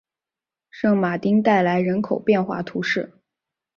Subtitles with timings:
[0.71, 3.13] 圣马丁代来人口变化图示